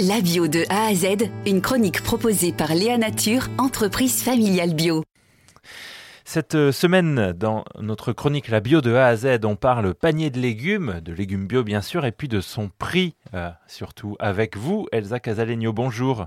[0.00, 5.04] La bio de A à Z, une chronique proposée par Léa Nature, entreprise familiale bio.
[6.24, 10.30] Cette euh, semaine, dans notre chronique La bio de A à Z, on parle panier
[10.30, 14.56] de légumes, de légumes bio bien sûr, et puis de son prix, euh, surtout avec
[14.56, 15.72] vous, Elsa Casalegno.
[15.72, 16.26] Bonjour.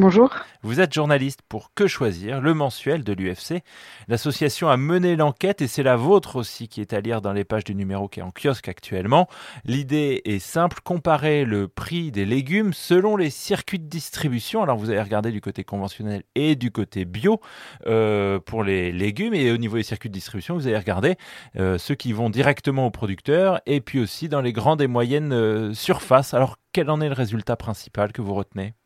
[0.00, 0.30] Bonjour.
[0.62, 3.64] Vous êtes journaliste pour Que choisir, le mensuel de l'UFC.
[4.06, 7.42] L'association a mené l'enquête et c'est la vôtre aussi qui est à lire dans les
[7.42, 9.26] pages du numéro qui est en kiosque actuellement.
[9.64, 14.62] L'idée est simple, comparer le prix des légumes selon les circuits de distribution.
[14.62, 17.40] Alors vous avez regardé du côté conventionnel et du côté bio
[17.88, 21.16] euh, pour les légumes et au niveau des circuits de distribution, vous avez regardé
[21.56, 25.32] euh, ceux qui vont directement aux producteurs et puis aussi dans les grandes et moyennes
[25.32, 26.34] euh, surfaces.
[26.34, 28.77] Alors quel en est le résultat principal que vous retenez?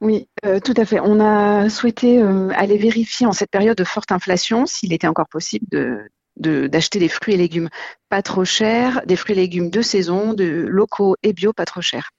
[0.00, 1.00] Oui, euh, tout à fait.
[1.00, 5.28] On a souhaité euh, aller vérifier en cette période de forte inflation s'il était encore
[5.28, 7.68] possible de, d'acheter des fruits et légumes
[8.08, 11.80] pas trop chers, des fruits et légumes de saison, de locaux et bio pas trop
[11.80, 12.10] chers.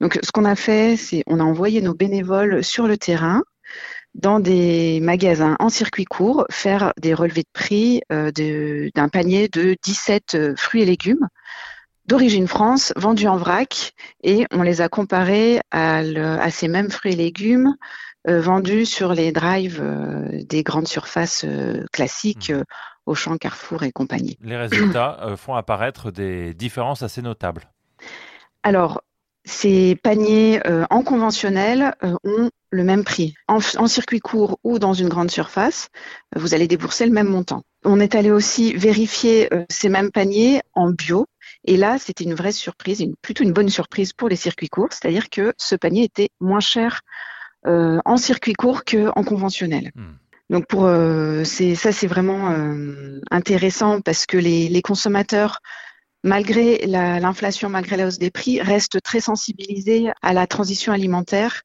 [0.00, 3.42] Donc, ce qu'on a fait, c'est on a envoyé nos bénévoles sur le terrain
[4.14, 8.32] dans des magasins en circuit court faire des relevés de prix euh,
[8.94, 11.28] d'un panier de 17 fruits et légumes
[12.10, 13.92] d'origine France, vendus en vrac,
[14.24, 17.76] et on les a comparés à, ces mêmes fruits et légumes
[18.28, 22.64] euh, vendus sur les drives euh, des grandes surfaces euh, classiques, mmh.
[23.06, 24.36] Auchan, Carrefour et compagnie.
[24.42, 27.70] Les résultats font apparaître des différences assez notables.
[28.64, 29.02] Alors,
[29.50, 33.34] ces paniers en conventionnel ont le même prix.
[33.48, 35.88] En, en, circuit court ou dans une grande surface,
[36.36, 37.62] vous allez débourser le même montant.
[37.84, 41.26] On est allé aussi vérifier ces mêmes paniers en bio
[41.64, 44.88] et là, c'était une vraie surprise, une, plutôt une bonne surprise pour les circuits courts,
[44.90, 47.02] c'est-à-dire que ce panier était moins cher
[47.66, 49.90] euh, en circuit court qu'en conventionnel.
[49.94, 50.14] Hmm.
[50.48, 55.60] Donc pour euh, ça, c'est vraiment euh, intéressant parce que les, les consommateurs
[56.22, 61.62] malgré l'inflation, malgré la hausse des prix, restent très sensibilisés à la transition alimentaire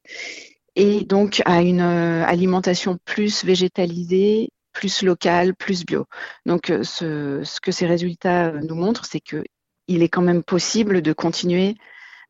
[0.74, 6.06] et donc à une alimentation plus végétalisée, plus locale, plus bio.
[6.44, 9.42] Donc ce, ce que ces résultats nous montrent, c'est que
[9.88, 11.76] il est quand même possible de continuer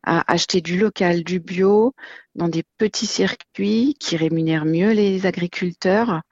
[0.02, 1.94] à acheter du local, du bio,
[2.34, 6.22] dans des petits circuits qui rémunèrent mieux les agriculteurs,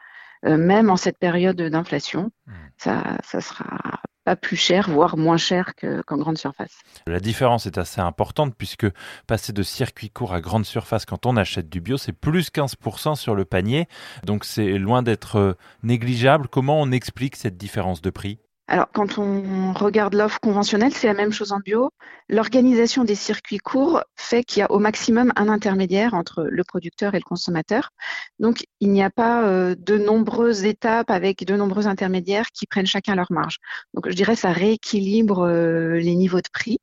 [0.46, 2.30] euh, même en cette période d'inflation.
[2.46, 2.52] Hmm.
[2.78, 5.74] Ça, ça sera pas plus cher, voire moins cher
[6.06, 6.78] qu'en grande surface.
[7.06, 8.86] La différence est assez importante puisque
[9.26, 13.16] passer de circuit court à grande surface quand on achète du bio, c'est plus 15%
[13.16, 13.86] sur le panier.
[14.24, 16.48] Donc c'est loin d'être négligeable.
[16.48, 18.38] Comment on explique cette différence de prix?
[18.66, 21.90] Alors, quand on regarde l'offre conventionnelle, c'est la même chose en bio.
[22.30, 27.14] L'organisation des circuits courts fait qu'il y a au maximum un intermédiaire entre le producteur
[27.14, 27.90] et le consommateur.
[28.38, 32.86] Donc, il n'y a pas euh, de nombreuses étapes avec de nombreux intermédiaires qui prennent
[32.86, 33.58] chacun leur marge.
[33.92, 36.78] Donc, je dirais ça rééquilibre euh, les niveaux de prix.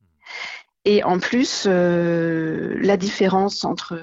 [0.84, 3.96] Et en plus, euh, la différence entre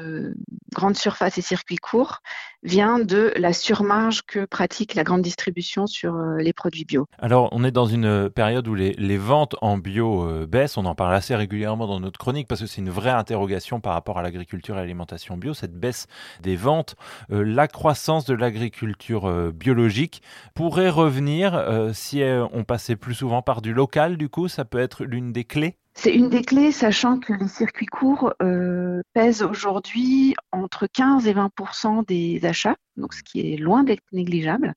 [0.73, 2.21] grande surface et circuit court
[2.63, 7.05] vient de la surmarge que pratique la grande distribution sur euh, les produits bio.
[7.17, 10.77] Alors, on est dans une période où les, ventes en bio euh, baissent.
[10.77, 13.91] On en parle assez régulièrement dans notre chronique parce que c'est une vraie interrogation par
[13.91, 16.07] rapport à l'agriculture et l'alimentation bio, cette baisse
[16.41, 16.95] des ventes.
[17.29, 20.21] la croissance de l'agriculture biologique
[20.53, 22.21] pourrait revenir si
[22.53, 24.15] on passait plus souvent par du local.
[24.15, 27.49] Du coup, ça peut être l'une des clés c'est une des clés, sachant que les
[27.49, 33.57] circuits courts euh, pèsent aujourd'hui entre 15 et 20% des achats, donc ce qui est
[33.57, 34.75] loin d'être négligeable.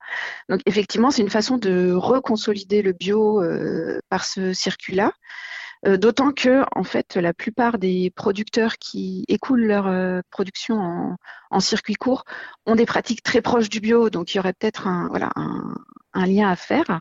[0.49, 5.13] Donc effectivement, c'est une façon de reconsolider le bio euh, par ce circuit-là.
[5.87, 11.17] Euh, d'autant que, en fait, la plupart des producteurs qui écoulent leur production
[11.51, 12.25] en, circuit court
[12.67, 15.11] ont des pratiques très proches du bio, donc il y aurait peut-être un,
[16.15, 17.01] lien à faire.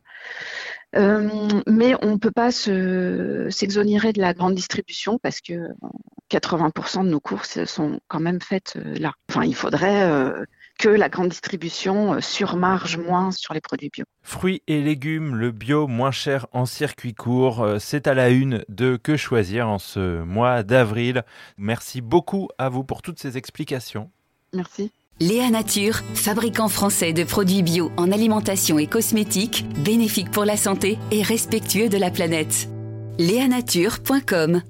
[0.95, 1.29] Euh,
[1.67, 5.69] mais on ne peut pas s'exonérer de la grande distribution parce que
[6.29, 9.13] 80% de nos courses sont quand même faites euh, là.
[9.29, 10.45] Enfin, il faudrait euh,
[10.81, 14.03] que la grande distribution surmarge moins sur les produits bio.
[14.23, 18.97] Fruits et légumes, le bio moins cher en circuit court, c'est à la une de
[18.97, 21.23] Que choisir en ce mois d'avril.
[21.57, 24.09] Merci beaucoup à vous pour toutes ces explications.
[24.53, 24.91] Merci.
[25.19, 30.97] Léa Nature, fabricant français de produits bio en alimentation et cosmétiques, bénéfique pour la santé
[31.11, 32.67] et respectueux de la planète.
[33.19, 34.63] Léanature.com